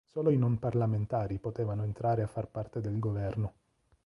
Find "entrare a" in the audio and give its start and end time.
1.83-2.27